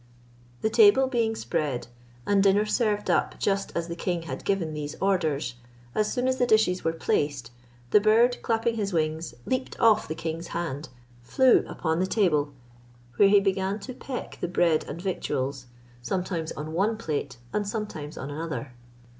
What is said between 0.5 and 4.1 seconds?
The table being spread, and dinner served up just as the